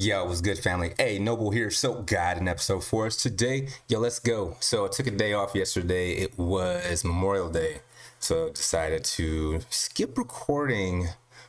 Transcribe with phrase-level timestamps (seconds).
[0.00, 0.94] Yo, what's good, family?
[0.96, 1.72] Hey, Noble here.
[1.72, 3.66] So, got an episode for us today.
[3.88, 4.56] Yo, let's go.
[4.60, 6.12] So, I took a day off yesterday.
[6.12, 7.80] It was Memorial Day.
[8.20, 11.08] So, decided to skip recording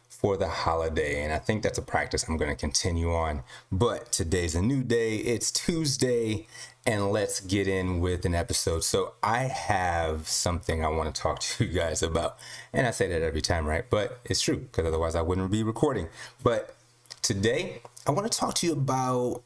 [0.09, 1.23] for the holiday.
[1.23, 3.43] And I think that's a practice I'm going to continue on.
[3.71, 5.17] But today's a new day.
[5.17, 6.47] It's Tuesday.
[6.87, 8.83] And let's get in with an episode.
[8.83, 12.39] So, I have something I want to talk to you guys about.
[12.73, 13.87] And I say that every time, right?
[13.87, 16.07] But it's true, because otherwise I wouldn't be recording.
[16.41, 16.75] But
[17.21, 19.43] today, I want to talk to you about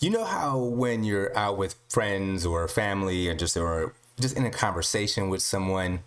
[0.00, 4.44] you know how when you're out with friends or family or just or just in
[4.44, 6.00] a conversation with someone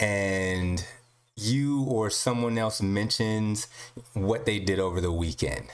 [0.00, 0.84] and
[1.36, 3.66] you or someone else mentions
[4.12, 5.66] what they did over the weekend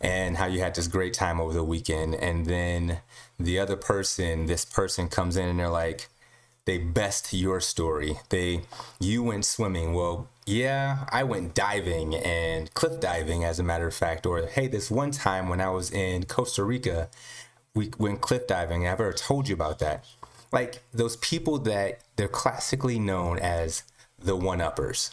[0.00, 2.98] and how you had this great time over the weekend and then
[3.38, 6.08] the other person this person comes in and they're like
[6.66, 8.60] they best your story they
[9.00, 13.94] you went swimming well yeah, I went diving and cliff diving, as a matter of
[13.94, 14.24] fact.
[14.24, 17.08] Or, hey, this one time when I was in Costa Rica,
[17.74, 18.86] we went cliff diving.
[18.86, 20.04] I've ever told you about that.
[20.52, 23.82] Like those people that they're classically known as
[24.18, 25.10] the one uppers.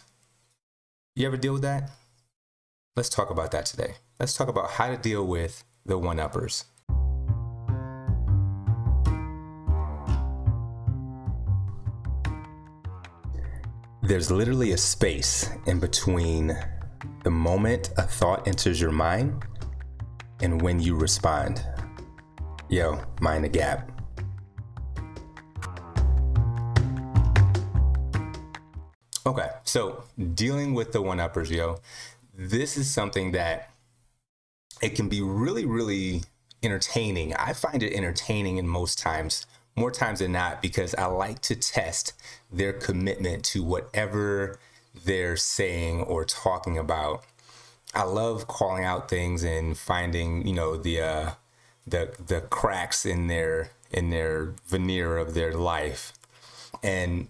[1.16, 1.90] You ever deal with that?
[2.96, 3.96] Let's talk about that today.
[4.20, 6.20] Let's talk about how to deal with the one
[14.14, 16.56] There's literally a space in between
[17.24, 19.44] the moment a thought enters your mind
[20.40, 21.66] and when you respond.
[22.70, 23.90] Yo, mind the gap.
[29.26, 30.04] Okay, so
[30.36, 31.80] dealing with the one uppers, yo,
[32.36, 33.72] this is something that
[34.80, 36.22] it can be really, really
[36.62, 37.34] entertaining.
[37.34, 41.56] I find it entertaining in most times more times than not because I like to
[41.56, 42.14] test
[42.52, 44.60] their commitment to whatever
[45.06, 47.24] they're saying or talking about.
[47.96, 51.32] I love calling out things and finding, you know, the uh,
[51.86, 56.14] the the cracks in their in their veneer of their life.
[56.82, 57.30] And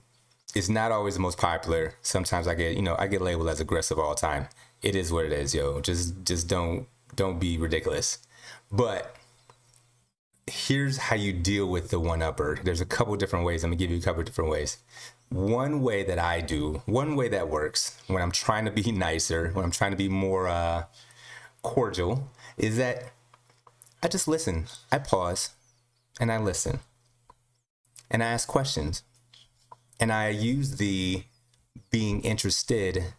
[0.55, 1.95] it's not always the most popular.
[2.01, 4.47] Sometimes I get, you know, I get labeled as aggressive all the time.
[4.81, 5.81] It is what it is, yo.
[5.81, 8.19] Just just don't don't be ridiculous.
[8.71, 9.15] But
[10.47, 12.59] here's how you deal with the one upper.
[12.63, 13.63] There's a couple different ways.
[13.63, 14.77] I'm gonna give you a couple different ways.
[15.29, 19.49] One way that I do, one way that works when I'm trying to be nicer,
[19.53, 20.85] when I'm trying to be more uh,
[21.61, 23.11] cordial, is that
[24.01, 24.65] I just listen.
[24.91, 25.51] I pause
[26.19, 26.79] and I listen
[28.11, 29.03] and I ask questions.
[29.99, 31.23] And I use the
[31.89, 33.13] being interested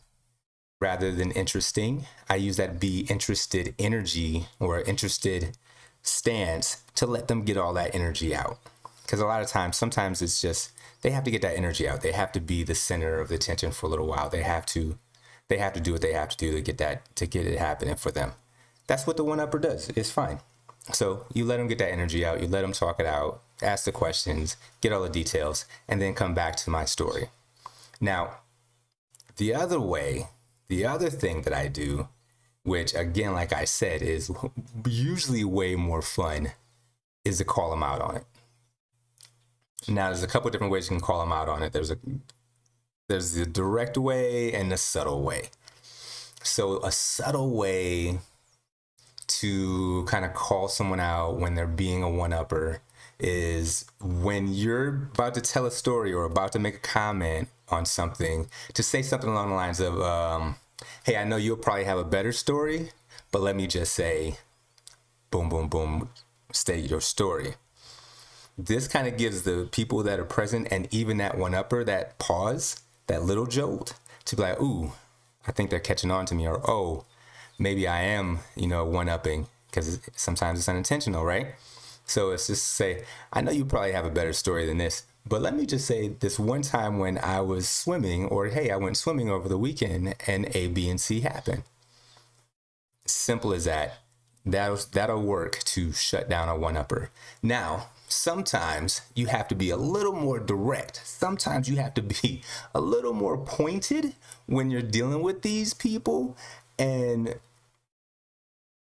[0.80, 2.06] rather than interesting.
[2.28, 5.56] I use that be interested energy or interested
[6.04, 8.58] stance to let them get all that energy out.
[9.02, 10.70] Because a lot of times, sometimes it's just
[11.02, 12.02] they have to get that energy out.
[12.02, 14.30] They have to be the center of the attention for a little while.
[14.30, 14.98] They have to,
[15.48, 17.58] they have to do what they have to do to get that to get it
[17.58, 18.32] happening for them.
[18.86, 19.90] That's what the one upper does.
[19.90, 20.40] It's fine.
[20.92, 22.40] So you let them get that energy out.
[22.40, 23.40] You let them talk it out.
[23.62, 27.28] Ask the questions, get all the details, and then come back to my story.
[28.00, 28.38] Now,
[29.36, 30.28] the other way,
[30.68, 32.08] the other thing that I do
[32.64, 34.30] which again, like I said, is
[34.86, 36.52] usually way more fun,
[37.24, 38.24] is to call them out on it.
[39.86, 41.72] Now, there's a couple different ways you can call them out on it.
[41.72, 41.98] There's a
[43.08, 45.50] there's the direct way and the subtle way.
[46.42, 48.18] So a subtle way
[49.26, 52.80] to kind of call someone out when they're being a one-upper
[53.18, 57.84] is when you're about to tell a story or about to make a comment on
[57.84, 60.56] something, to say something along the lines of, um,
[61.04, 62.90] hey, I know you'll probably have a better story,
[63.30, 64.36] but let me just say,
[65.30, 66.10] boom, boom, boom,
[66.52, 67.54] state your story.
[68.56, 72.18] This kind of gives the people that are present and even that one upper that
[72.18, 72.76] pause,
[73.08, 73.94] that little jolt
[74.26, 74.92] to be like, ooh,
[75.46, 77.04] I think they're catching on to me, or oh,
[77.58, 81.48] maybe I am, you know, one upping because sometimes it's unintentional, right?
[82.06, 85.04] So it's just to say, I know you probably have a better story than this,
[85.26, 88.76] but let me just say this one time when I was swimming, or hey, I
[88.76, 91.62] went swimming over the weekend and A, B, and C happened.
[93.06, 93.98] Simple as that.
[94.46, 97.10] That'll, that'll work to shut down a one upper.
[97.42, 101.00] Now, sometimes you have to be a little more direct.
[101.06, 102.42] Sometimes you have to be
[102.74, 104.14] a little more pointed
[104.46, 106.36] when you're dealing with these people.
[106.78, 107.36] And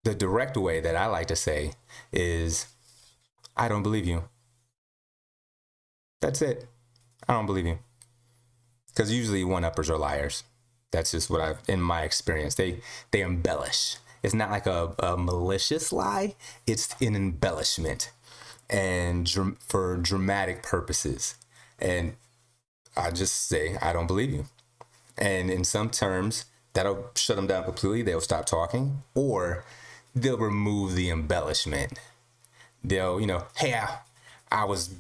[0.02, 1.74] the direct way that I like to say
[2.12, 2.66] is,
[3.56, 4.24] I don't believe you.
[6.20, 6.66] That's it.
[7.28, 7.78] I don't believe you.
[8.88, 10.44] Because usually one uppers are liars.
[10.90, 12.54] That's just what I've in my experience.
[12.54, 12.80] They
[13.10, 13.96] they embellish.
[14.22, 16.34] It's not like a, a malicious lie.
[16.66, 18.10] It's an embellishment,
[18.70, 21.34] and dr- for dramatic purposes.
[21.78, 22.14] And
[22.96, 24.46] I just say I don't believe you.
[25.18, 28.02] And in some terms, that'll shut them down completely.
[28.02, 29.64] They'll stop talking, or
[30.14, 31.98] they'll remove the embellishment.
[32.84, 33.98] They'll, you know, hey, I,
[34.50, 34.94] I was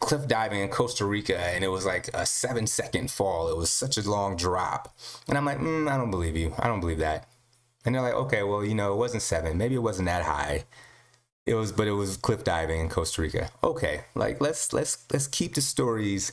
[0.00, 3.48] cliff diving in Costa Rica and it was like a seven second fall.
[3.48, 4.96] It was such a long drop.
[5.28, 6.54] And I'm like, mm, I don't believe you.
[6.58, 7.28] I don't believe that.
[7.84, 9.56] And they're like, okay, well, you know, it wasn't seven.
[9.56, 10.64] Maybe it wasn't that high.
[11.46, 13.50] It was, but it was cliff diving in Costa Rica.
[13.62, 16.32] Okay, like let's let's let's keep the stories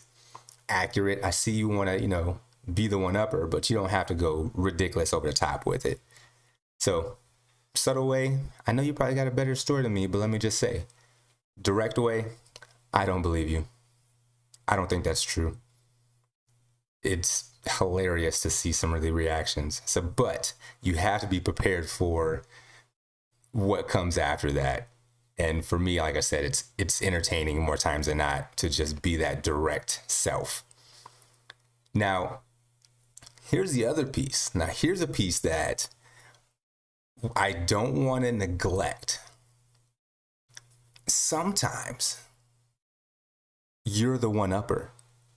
[0.68, 1.19] accurate.
[1.24, 2.39] I see you want to, you know,
[2.71, 5.86] be the one upper, but you don't have to go ridiculous over the top with
[5.86, 6.00] it.
[6.80, 7.18] So,
[7.75, 10.39] subtle way, I know you probably got a better story than me, but let me
[10.39, 10.86] just say,
[11.62, 12.25] direct way,
[12.94, 13.66] I don't believe you.
[14.68, 15.57] I don't think that's true.
[17.01, 19.81] It's hilarious to see some of the reactions.
[19.86, 22.44] So, but you have to be prepared for
[23.51, 24.88] what comes after that.
[25.38, 29.01] And for me, like I said, it's it's entertaining more times than not to just
[29.01, 30.63] be that direct self.
[31.94, 32.42] Now,
[33.50, 34.54] here's the other piece.
[34.54, 35.89] Now, here's a piece that
[37.36, 39.19] I don't want to neglect.
[41.07, 42.23] Sometimes
[43.85, 44.91] you're the one upper.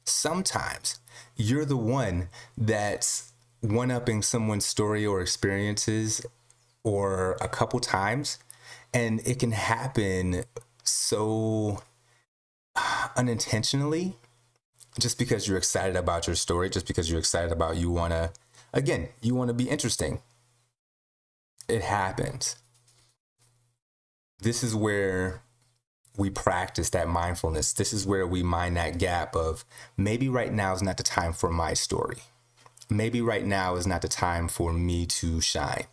[0.04, 1.00] Sometimes
[1.36, 6.24] you're the one that's one upping someone's story or experiences
[6.84, 8.38] or a couple times.
[8.94, 10.44] And it can happen
[10.84, 11.82] so
[13.16, 14.16] unintentionally
[14.98, 18.30] just because you're excited about your story, just because you're excited about you want to,
[18.72, 20.20] again, you want to be interesting.
[21.68, 22.56] It happens.
[24.40, 25.42] This is where
[26.16, 27.72] we practice that mindfulness.
[27.72, 29.64] This is where we mind that gap of
[29.96, 32.18] maybe right now is not the time for my story.
[32.88, 35.86] Maybe right now is not the time for me to shine.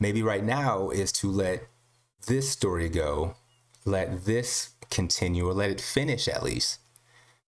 [0.00, 1.68] Maybe right now is to let
[2.26, 3.34] this story go,
[3.84, 6.78] let this continue, or let it finish at least.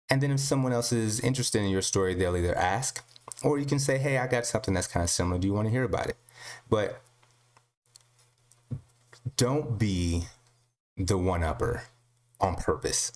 [0.08, 3.04] And then if someone else is interested in your story, they'll either ask
[3.42, 5.38] or you can say, hey, I got something that's kind of similar.
[5.38, 6.16] Do you want to hear about it?
[6.68, 7.00] But
[9.36, 10.24] don't be
[10.96, 11.84] the one upper
[12.40, 13.12] on purpose.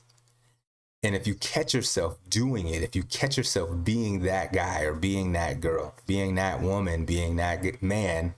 [1.03, 4.95] And if you catch yourself doing it, if you catch yourself being that guy or
[4.95, 8.35] being that girl, being that woman, being that man,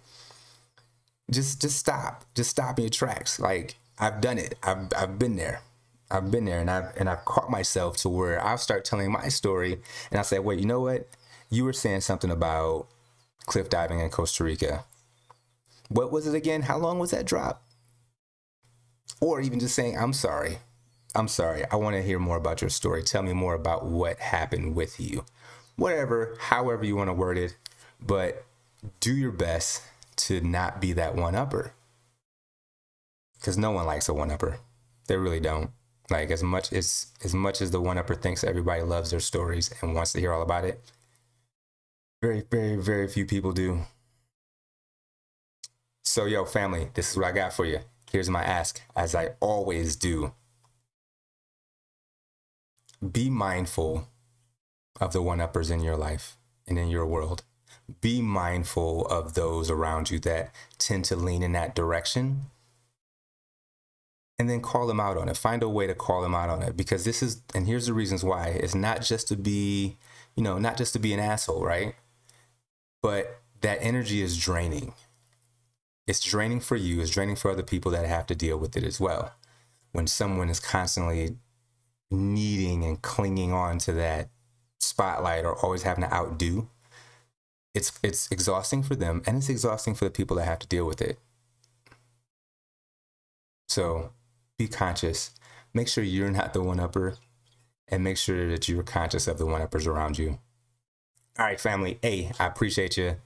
[1.31, 2.25] just just stop.
[2.35, 3.39] Just stop in your tracks.
[3.39, 4.59] Like I've done it.
[4.63, 5.61] I've I've been there.
[6.11, 9.29] I've been there and I've and I've caught myself to where I'll start telling my
[9.29, 9.81] story
[10.11, 11.09] and I say, wait, you know what?
[11.51, 12.89] You were saying something about
[13.47, 14.85] cliff diving in Costa Rica.
[15.89, 16.63] What was it again?
[16.63, 17.63] How long was that drop?
[19.21, 20.59] Or even just saying, I'm sorry.
[21.17, 21.65] I'm sorry.
[21.71, 23.03] I want to hear more about your story.
[23.03, 25.25] Tell me more about what happened with you.
[25.77, 27.57] Whatever, however you want to word it,
[28.01, 28.45] but
[29.01, 29.83] do your best
[30.17, 31.73] to not be that one upper.
[33.39, 34.59] Because no one likes a one upper.
[35.07, 35.71] They really don't.
[36.11, 39.75] Like as much as as much as the one upper thinks everybody loves their stories
[39.81, 40.83] and wants to hear all about it,
[42.21, 43.81] very, very, very few people do.
[46.05, 47.81] So yo, family, this is what I got for you.
[48.13, 50.33] Here's my ask, as I always do
[53.13, 54.09] be mindful
[55.01, 57.43] of the one uppers in your life and in your world.
[58.01, 62.47] Be mindful of those around you that tend to lean in that direction.
[64.39, 65.37] And then call them out on it.
[65.37, 67.95] Find a way to call them out on it because this is, and here's the
[67.95, 69.97] reasons why it's not just to be,
[70.35, 71.95] you know, not just to be an asshole, right?
[73.03, 74.93] But that energy is draining.
[76.07, 78.85] It's draining for you, it's draining for other people that have to deal with it
[78.85, 79.33] as well.
[79.93, 81.37] When someone is constantly
[82.11, 84.29] needing and clinging on to that
[84.81, 86.69] spotlight or always having to outdo
[87.77, 90.87] it's it's exhausting for them and it's exhausting for the people that have to deal
[90.87, 91.19] with it.
[93.69, 94.13] So
[94.59, 95.33] be conscious.
[95.75, 97.17] Make sure you're not the one upper
[97.89, 100.39] and make sure that you're conscious of the one uppers around you.
[101.39, 101.99] All right family.
[102.01, 103.17] Hey i appreciate you.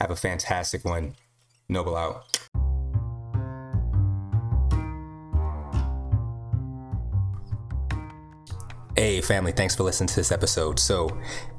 [0.00, 1.14] Have a fantastic one.
[1.68, 2.40] Noble out
[9.02, 10.78] Hey, family, thanks for listening to this episode.
[10.78, 11.10] So,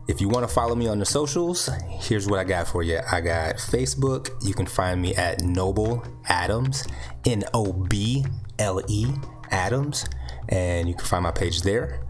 [0.07, 3.01] if you want to follow me on the socials, here's what I got for you.
[3.11, 4.29] I got Facebook.
[4.41, 6.87] You can find me at Noble Adams,
[7.25, 8.23] N O B
[8.59, 9.07] L E
[9.51, 10.05] Adams,
[10.47, 12.07] and you can find my page there.